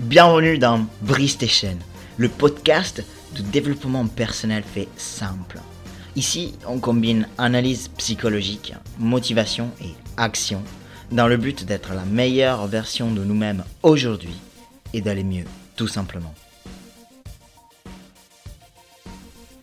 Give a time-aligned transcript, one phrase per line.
[0.00, 1.50] Bienvenue dans Brise tes
[2.16, 3.04] le podcast
[3.36, 5.58] de développement personnel fait simple.
[6.16, 10.62] Ici, on combine analyse psychologique, motivation et action
[11.12, 14.34] dans le but d'être la meilleure version de nous-mêmes aujourd'hui
[14.94, 15.44] et d'aller mieux,
[15.76, 16.34] tout simplement.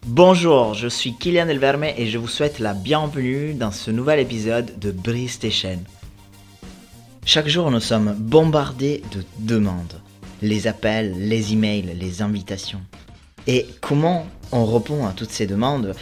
[0.05, 4.77] Bonjour, je suis Kylian Elverme et je vous souhaite la bienvenue dans ce nouvel épisode
[4.77, 5.79] de Brise tes.
[7.25, 9.99] Chaque jour, nous sommes bombardés de demandes.
[10.41, 12.81] Les appels, les emails, les invitations.
[13.47, 15.93] Et comment on répond à toutes ces demandes,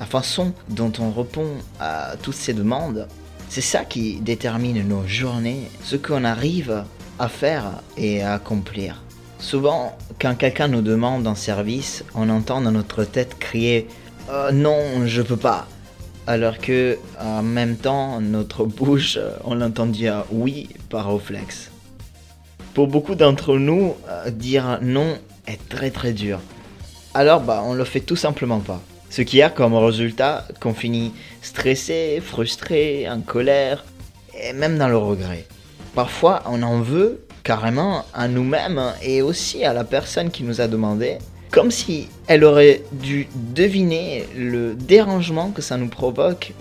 [0.00, 1.48] la façon dont on répond
[1.78, 3.06] à toutes ces demandes,
[3.48, 6.84] c'est ça qui détermine nos journées, ce qu'on arrive
[7.18, 9.02] à faire et à accomplir.
[9.38, 13.86] Souvent, quand quelqu'un nous demande un service, on entend dans notre tête crier
[14.30, 15.68] euh, Non, je peux pas»,
[16.26, 21.70] alors que en même temps notre bouche on l'entend dire oui par réflexe.
[22.74, 26.40] Pour beaucoup d'entre nous, euh, dire non est très très dur.
[27.14, 28.80] Alors bah on le fait tout simplement pas.
[29.10, 33.84] Ce qui a comme résultat qu'on finit stressé, frustré, en colère
[34.42, 35.46] et même dans le regret.
[35.94, 40.66] Parfois on en veut carrément à nous-mêmes et aussi à la personne qui nous a
[40.66, 41.18] demandé
[41.52, 46.52] comme si elle aurait dû deviner le dérangement que ça nous provoque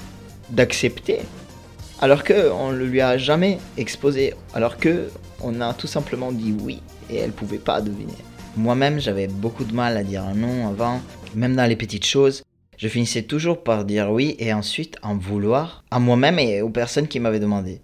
[0.51, 1.21] d'accepter,
[1.99, 5.09] alors que on ne lui a jamais exposé, alors que
[5.43, 8.13] on a tout simplement dit oui et elle pouvait pas deviner.
[8.55, 11.01] Moi-même, j'avais beaucoup de mal à dire non avant,
[11.35, 12.43] même dans les petites choses.
[12.77, 17.07] Je finissais toujours par dire oui et ensuite en vouloir à moi-même et aux personnes
[17.07, 17.81] qui m'avaient demandé.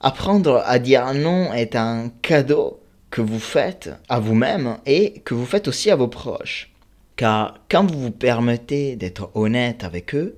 [0.00, 5.46] Apprendre à dire non est un cadeau que vous faites à vous-même et que vous
[5.46, 6.72] faites aussi à vos proches.
[7.16, 10.36] Car quand vous vous permettez d'être honnête avec eux,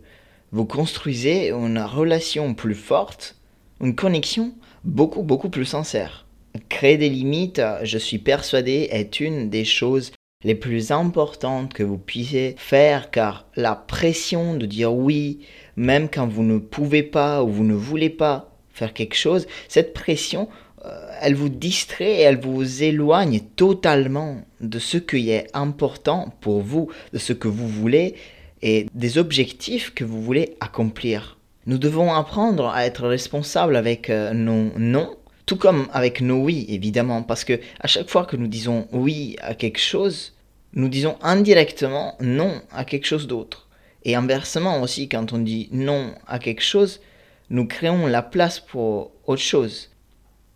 [0.53, 3.37] vous construisez une relation plus forte,
[3.81, 4.53] une connexion
[4.89, 6.27] beaucoup beaucoup plus sincère.
[6.69, 10.13] Créer des limites, je suis persuadé, est une des choses
[10.45, 15.41] les plus importantes que vous puissiez faire car la pression de dire oui,
[15.77, 19.93] même quand vous ne pouvez pas ou vous ne voulez pas faire quelque chose, cette
[19.93, 20.49] pression
[20.85, 26.61] euh, elle vous distrait et elle vous éloigne totalement de ce qui est important pour
[26.61, 28.15] vous, de ce que vous voulez
[28.63, 31.38] et des objectifs que vous voulez accomplir.
[31.69, 35.15] Nous devons apprendre à être responsables avec euh, nos non,
[35.45, 39.37] tout comme avec nos oui, évidemment, parce que à chaque fois que nous disons oui
[39.43, 40.33] à quelque chose,
[40.73, 43.69] nous disons indirectement non à quelque chose d'autre.
[44.07, 47.03] Et inversement aussi, quand on dit non à quelque chose,
[47.51, 49.91] nous créons la place pour autre chose.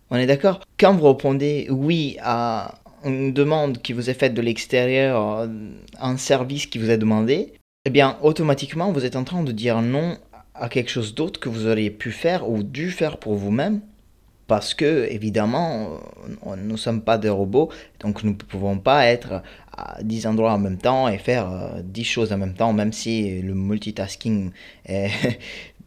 [0.09, 0.61] On est d'accord?
[0.81, 5.47] Quand vous répondez oui à une demande qui vous est faite de l'extérieur,
[6.01, 7.53] un service qui vous est demandé,
[7.85, 10.17] eh bien automatiquement vous êtes en train de dire non
[10.55, 13.81] à quelque chose d'autre que vous auriez pu faire ou dû faire pour vous-même
[14.47, 16.01] parce que évidemment
[16.45, 17.71] nous ne sommes pas des robots
[18.01, 19.43] donc nous ne pouvons pas être
[19.77, 22.93] à 10 endroits en même temps et faire 10 euh, choses en même temps même
[22.93, 24.51] si le multitasking
[24.85, 25.11] est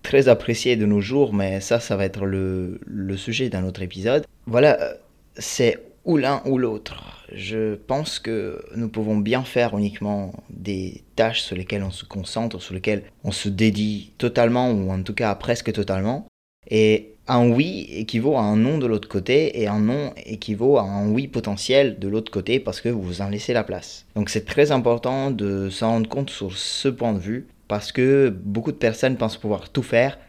[0.06, 3.82] très apprécié de nos jours, mais ça, ça va être le, le sujet d'un autre
[3.82, 4.26] épisode.
[4.46, 4.94] Voilà, euh,
[5.36, 7.26] c'est ou l'un ou l'autre.
[7.34, 12.62] Je pense que nous pouvons bien faire uniquement des tâches sur lesquelles on se concentre,
[12.62, 16.28] sur lesquelles on se dédie totalement, ou en tout cas presque totalement.
[16.70, 20.84] Et un oui équivaut à un non de l'autre côté, et un non équivaut à
[20.84, 24.06] un oui potentiel de l'autre côté parce que vous en laissez la place.
[24.16, 28.30] Donc c'est très important de s'en rendre compte sur ce point de vue parce que
[28.30, 30.20] beaucoup de personnes pensent pouvoir tout faire,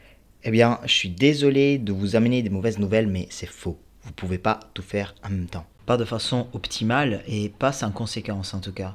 [0.45, 3.79] eh bien, je suis désolé de vous amener des mauvaises nouvelles, mais c'est faux.
[4.07, 5.67] Vous ne pouvez pas tout faire en même temps.
[5.85, 8.95] Pas de façon optimale et pas sans conséquence en tout cas.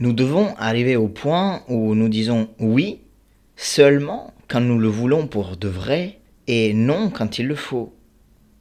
[0.00, 3.02] Nous devons arriver au point où nous disons oui
[3.54, 7.94] seulement quand nous le voulons pour de vrai et non quand il le faut.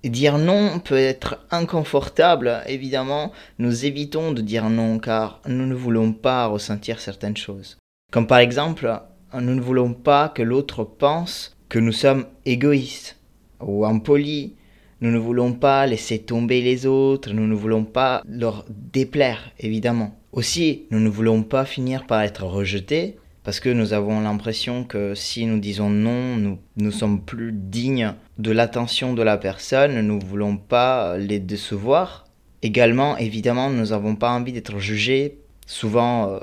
[0.03, 6.13] Dire non peut être inconfortable, évidemment, nous évitons de dire non car nous ne voulons
[6.13, 7.79] pas ressentir certaines choses.
[8.12, 9.02] Comme par exemple,
[9.34, 13.17] nous ne voulons pas que l'autre pense que nous sommes égoïstes
[13.59, 14.53] ou impolis.
[15.01, 20.16] Nous ne voulons pas laisser tomber les autres, nous ne voulons pas leur déplaire, évidemment.
[20.31, 25.16] Aussi, nous ne voulons pas finir par être rejetés, parce que nous avons l'impression que
[25.16, 30.17] si nous disons non, nous, nous sommes plus dignes de l'attention de la personne, nous
[30.19, 32.25] ne voulons pas les décevoir.
[32.61, 36.40] Également, évidemment, nous n'avons pas envie d'être jugés Souvent, euh,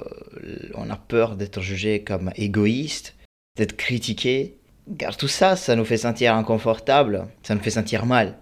[0.74, 3.16] on a peur d'être jugé comme égoïste,
[3.56, 4.54] d'être critiqué,
[4.98, 8.38] car tout ça, ça nous fait sentir inconfortable, ça nous fait sentir mal.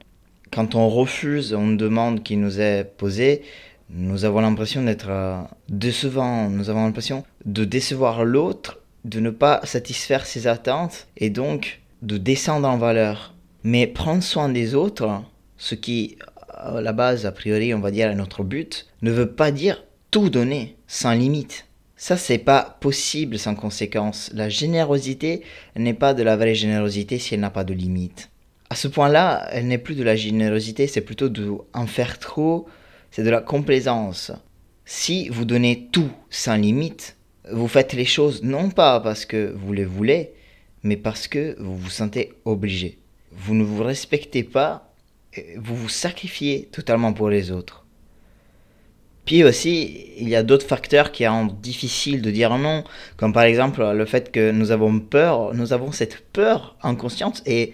[0.55, 3.43] Quand on refuse une demande qui nous est posée,
[3.91, 9.61] nous avons l'impression d'être euh, décevant, nous avons l'impression de décevoir l'autre, de ne pas
[9.65, 13.35] satisfaire ses attentes et donc de descendre en valeur.
[13.65, 15.25] Mais prendre soin des autres,
[15.57, 16.19] ce qui
[16.49, 20.31] à la base, a priori, on va dire, notre but, ne veut pas dire tout
[20.31, 21.67] donner, sans limite.
[21.97, 24.31] Ça, c'est pas possible sans conséquence.
[24.33, 25.43] La générosité
[25.75, 28.31] n'est pas de la vraie générosité si elle n'a pas de limite.
[28.71, 32.67] À ce point-là, elle n'est plus de la générosité, c'est plutôt de en faire trop,
[33.11, 34.33] c'est de la complaisance.
[34.85, 37.17] Si vous donnez tout sans limite,
[37.51, 40.33] vous faites les choses non pas parce que vous les voulez,
[40.83, 42.99] mais parce que vous vous sentez obligé.
[43.33, 44.93] Vous ne vous respectez pas,
[45.57, 47.85] vous vous sacrifiez totalement pour les autres.
[49.25, 52.85] Puis aussi, il y a d'autres facteurs qui rendent difficile de dire non,
[53.17, 57.73] comme par exemple le fait que nous avons peur, nous avons cette peur inconsciente et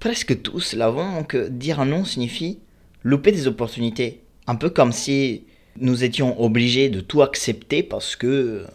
[0.00, 2.58] presque tous l'avons que dire non signifie
[3.02, 4.22] louper des opportunités.
[4.46, 5.44] Un peu comme si
[5.80, 8.66] nous étions obligés de tout accepter parce que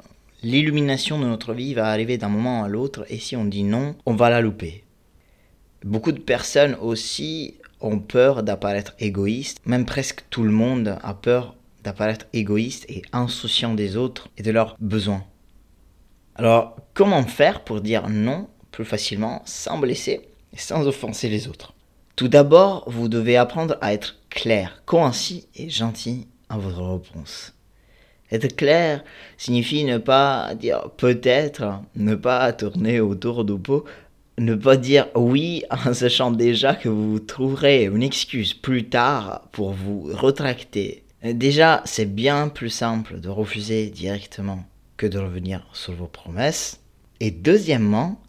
[0.41, 3.95] l'illumination de notre vie va arriver d'un moment à l'autre et si on dit non,
[4.05, 4.83] on va la louper.
[5.83, 11.55] Beaucoup de personnes aussi ont peur d'apparaître égoïste, même presque tout le monde a peur
[11.83, 15.25] d'apparaître égoïste et insouciant des autres et de leurs besoins.
[16.35, 20.21] Alors, comment faire pour dire non plus facilement sans blesser?
[20.57, 21.73] Sans offenser les autres
[22.15, 27.53] Tout d'abord, vous devez apprendre à être clair, concis et gentil à votre réponse.
[28.31, 29.03] Être clair
[29.37, 33.85] signifie ne pas dire peut-être, ne pas tourner autour du pot,
[34.39, 39.73] ne pas dire oui en sachant déjà que vous trouverez une excuse plus tard pour
[39.73, 44.65] vous retracter Déjà, c'est bien plus simple de refuser directement
[44.97, 46.81] que de revenir sur vos promesses.
[47.21, 48.21] Et deuxièmement,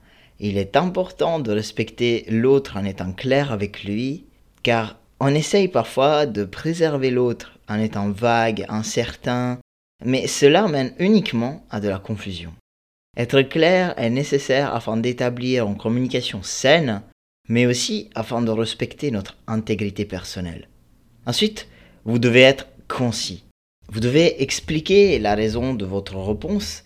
[0.44, 4.24] il est important de respecter l'autre en étant clair avec lui,
[4.62, 9.58] car on essaye parfois de préserver l'autre en étant vague, incertain,
[10.04, 12.52] mais cela mène uniquement à de la confusion.
[13.16, 17.00] Être clair est nécessaire afin d'établir une communication saine,
[17.48, 20.68] mais aussi afin de respecter notre intégrité personnelle.
[21.24, 21.68] Ensuite,
[22.04, 23.44] vous devez être concis.
[23.90, 26.83] Vous devez expliquer la raison de votre réponse,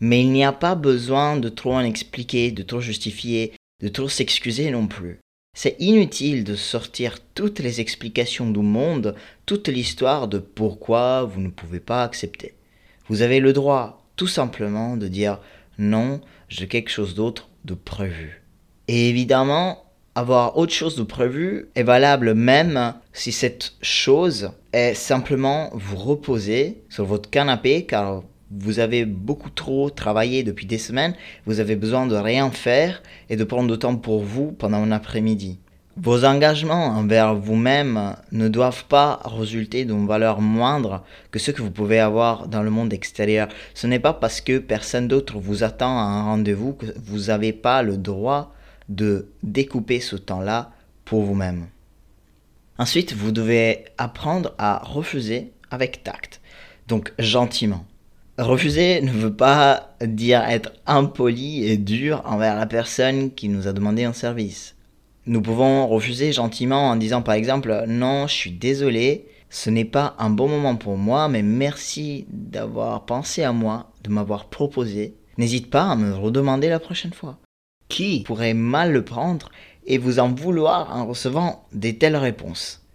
[0.00, 3.52] mais il n'y a pas besoin de trop en expliquer, de trop justifier,
[3.82, 5.20] de trop s'excuser non plus.
[5.56, 9.14] C'est inutile de sortir toutes les explications du monde,
[9.46, 12.54] toute l'histoire de pourquoi vous ne pouvez pas accepter.
[13.08, 15.40] Vous avez le droit, tout simplement, de dire
[15.78, 18.42] non, j'ai quelque chose d'autre de prévu.
[18.86, 25.70] Et évidemment, avoir autre chose de prévu est valable même si cette chose est simplement
[25.72, 31.14] vous reposer sur votre canapé car vous avez beaucoup trop travaillé depuis des semaines,
[31.46, 34.92] vous avez besoin de rien faire et de prendre du temps pour vous pendant un
[34.92, 35.58] après-midi.
[35.96, 41.70] Vos engagements envers vous-même ne doivent pas résulter d'une valeur moindre que ce que vous
[41.70, 43.48] pouvez avoir dans le monde extérieur.
[43.74, 47.52] Ce n'est pas parce que personne d'autre vous attend à un rendez-vous que vous n'avez
[47.52, 48.54] pas le droit
[48.88, 50.70] de découper ce temps-là
[51.04, 51.66] pour vous-même.
[52.78, 56.40] Ensuite, vous devez apprendre à refuser avec tact,
[56.88, 57.84] donc gentiment.
[58.40, 63.74] Refuser ne veut pas dire être impoli et dur envers la personne qui nous a
[63.74, 64.76] demandé un service.
[65.26, 70.14] Nous pouvons refuser gentiment en disant par exemple non, je suis désolé, ce n'est pas
[70.18, 75.16] un bon moment pour moi, mais merci d'avoir pensé à moi, de m'avoir proposé.
[75.36, 77.38] N'hésite pas à me redemander la prochaine fois
[77.90, 79.50] qui pourrait mal le prendre
[79.86, 82.86] et vous en vouloir en recevant des telles réponses?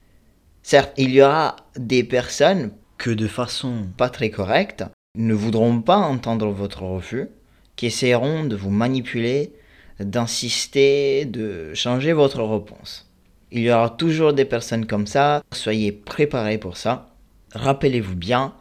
[0.64, 5.98] Certes, il y aura des personnes que de façon pas très correcte ne voudront pas
[5.98, 7.28] entendre votre refus,
[7.76, 9.54] qui essaieront de vous manipuler,
[10.00, 13.10] d'insister, de changer votre réponse.
[13.52, 17.16] Il y aura toujours des personnes comme ça, soyez préparés pour ça.
[17.54, 18.54] Rappelez-vous bien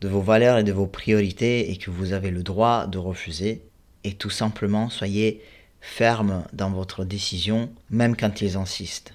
[0.00, 3.62] de vos valeurs et de vos priorités et que vous avez le droit de refuser.
[4.04, 5.40] Et tout simplement, soyez
[5.80, 9.14] ferme dans votre décision, même quand ils insistent.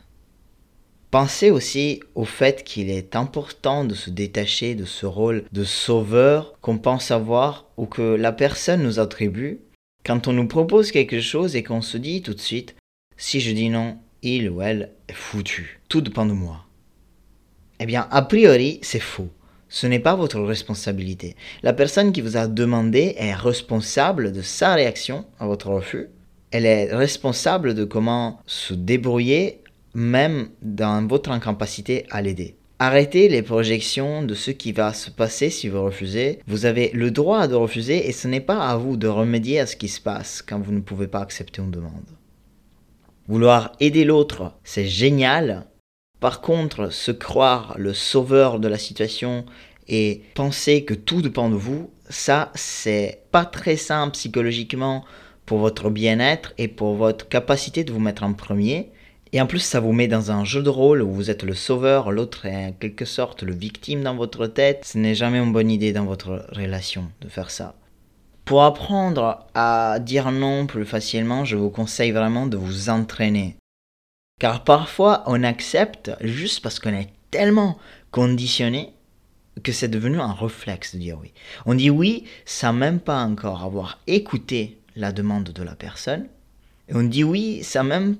[1.19, 6.53] Pensez aussi au fait qu'il est important de se détacher de ce rôle de sauveur
[6.61, 9.61] qu'on pense avoir ou que la personne nous attribue
[10.05, 12.75] quand on nous propose quelque chose et qu'on se dit tout de suite
[13.17, 15.79] si je dis non, il ou elle est foutu.
[15.89, 16.65] Tout dépend de moi.
[17.79, 19.29] Eh bien, a priori, c'est faux.
[19.69, 21.35] Ce n'est pas votre responsabilité.
[21.63, 26.09] La personne qui vous a demandé est responsable de sa réaction à votre refus
[26.51, 29.61] elle est responsable de comment se débrouiller
[29.97, 32.55] même dans votre incapacité à l'aider.
[32.77, 36.37] Arrêtez les projections de ce qui va se passer si vous refusez.
[36.45, 39.65] Vous avez le droit de refuser et ce n'est pas à vous de remédier à
[39.65, 42.05] ce qui se passe quand vous ne pouvez pas accepter une demande.
[43.27, 45.65] Vouloir aider l'autre, c'est génial.
[46.19, 49.45] Par contre, se croire le sauveur de la situation
[49.87, 55.03] et penser que tout dépend de vous, ça, c'est pas très simple psychologiquement
[55.47, 58.91] pour votre bien-être et pour votre capacité de vous mettre en premier
[59.33, 61.53] Et en plus, ça vous met dans un jeu de rôle où vous êtes le
[61.53, 64.85] sauveur, l'autre est en quelque sorte le victime dans votre tête.
[64.85, 67.75] Ce n'est jamais une bonne idée dans votre relation de faire ça.
[68.45, 73.57] Pour apprendre à dire non plus facilement, je vous conseille vraiment de vous entraîner.
[74.39, 77.77] Car parfois, on accepte juste parce qu'on est tellement
[78.11, 78.93] conditionné
[79.63, 81.33] que c'est devenu un réflexe de dire oui.
[81.65, 86.27] On dit oui sans même pas encore avoir écouté la demande de la personne.
[86.87, 88.15] Et on dit oui sans même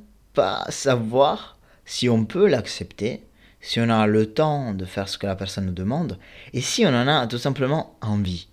[0.70, 3.24] savoir si on peut l'accepter,
[3.62, 6.18] si on a le temps de faire ce que la personne nous demande,
[6.54, 8.48] et si on en a tout simplement envie.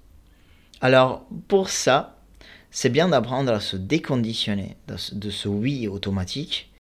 [0.81, 2.19] Alors, pour ça,
[2.71, 6.73] c'est bien d'apprendre à se déconditionner de ce oui automatique,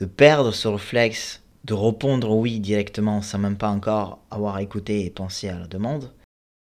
[0.00, 5.10] de perdre ce réflexe de répondre oui directement sans même pas encore avoir écouté et
[5.10, 6.12] pensé à la demande.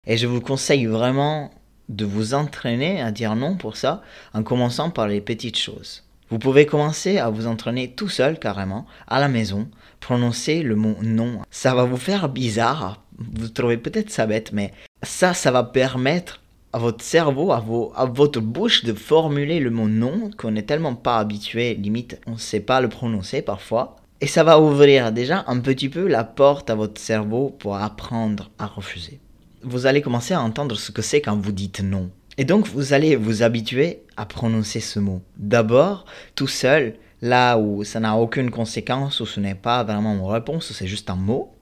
[0.06, 1.50] Et je vous conseille vraiment
[1.88, 6.04] de vous entraîner à dire non pour ça en commençant par les petites choses.
[6.34, 9.68] Vous pouvez commencer à vous entraîner tout seul carrément à la maison,
[10.00, 11.38] prononcer le mot non.
[11.52, 14.72] Ça va vous faire bizarre, vous trouvez peut-être ça bête, mais
[15.04, 17.64] ça, ça va permettre à votre cerveau, à,
[17.94, 22.32] à votre bouche de formuler le mot non qu'on n'est tellement pas habitué, limite on
[22.32, 23.94] ne sait pas le prononcer parfois.
[24.20, 28.50] Et ça va ouvrir déjà un petit peu la porte à votre cerveau pour apprendre
[28.58, 29.20] à refuser.
[29.62, 32.10] Vous allez commencer à entendre ce que c'est quand vous dites non.
[32.36, 35.22] Et donc vous allez vous habituer à prononcer ce mot.
[35.36, 40.24] D'abord, tout seul, là où ça n'a aucune conséquence, où ce n'est pas vraiment une
[40.24, 41.54] réponse, c'est juste un mot.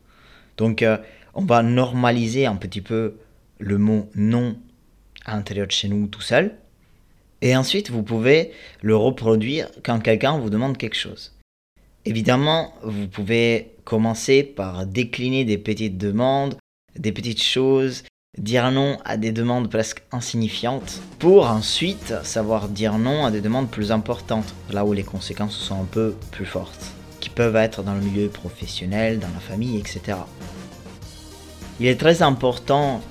[0.57, 0.99] Donc euh,
[1.35, 3.17] on va normaliser un petit peu
[3.59, 4.57] le mot non
[5.25, 6.57] à l'intérieur de chez nous tout seul.
[7.43, 8.53] Et ensuite, vous pouvez
[8.83, 11.33] le reproduire quand quelqu'un vous demande quelque chose.
[12.05, 16.57] Évidemment, vous pouvez commencer par décliner des petites demandes,
[16.97, 18.05] des petites choses,
[18.39, 23.69] dire non à des demandes presque insignifiantes, pour ensuite savoir dire non à des demandes
[23.69, 27.93] plus importantes, là où les conséquences sont un peu plus fortes, qui peuvent être dans
[27.93, 30.17] le milieu professionnel, dans la famille, etc.
[31.79, 33.03] Il est très important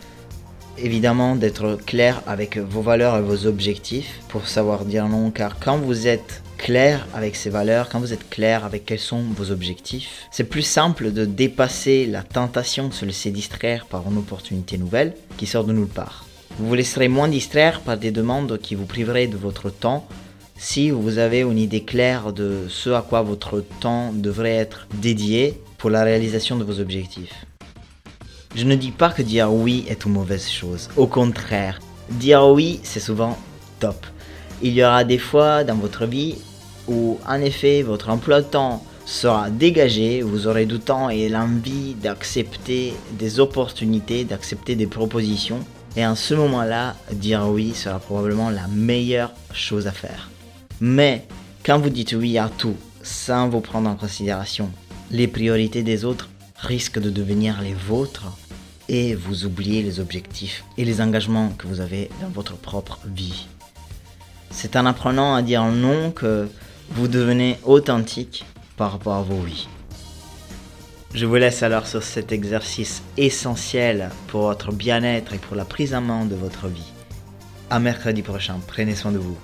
[0.80, 5.78] évidemment d'être clair avec vos valeurs et vos objectifs pour savoir dire non car quand
[5.78, 10.27] vous êtes clair avec ces valeurs, quand vous êtes clair avec quels sont vos objectifs,
[10.32, 15.15] c'est plus simple de dépasser la tentation de se laisser distraire par une opportunité nouvelle
[15.38, 16.25] qui sort de nulle part.
[16.60, 20.08] Vous vous laisserez moins distraire par des demandes qui vous priveraient de votre temps
[20.56, 25.60] si vous avez une idée claire de ce à quoi votre temps devrait être dédié
[25.80, 27.48] pour la réalisation de vos objectifs.
[28.53, 30.89] Je ne dis pas que dire oui est une mauvaise chose.
[30.96, 31.80] Au contraire,
[32.12, 33.36] dire oui, c'est souvent
[33.80, 34.06] top.
[34.62, 36.36] Il y aura des fois dans votre vie
[36.88, 41.96] où, en effet, votre emploi de temps sera dégagé, vous aurez du temps et l'envie
[41.96, 45.60] d'accepter des opportunités, d'accepter des propositions.
[45.96, 50.30] Et en ce moment-là, dire oui sera probablement la meilleure chose à faire.
[50.80, 51.28] Mais
[51.66, 54.70] quand vous dites oui à tout, sans vous prendre en considération
[55.10, 58.38] les priorités des autres, risquent de devenir les vôtres
[58.88, 63.48] et vous oubliez les objectifs et les engagements que vous avez dans votre propre vie.
[64.50, 66.50] C'est en apprenant à dire non que
[66.94, 68.46] vous devenez authentique
[68.78, 69.68] par rapport à vos vies.
[71.14, 75.94] Je vous laisse alors sur cet exercice essentiel pour votre bien-être et pour la prise
[75.94, 76.92] en main de votre vie.
[77.70, 79.38] À mercredi prochain, prenez soin de vous.